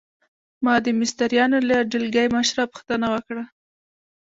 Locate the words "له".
1.69-1.77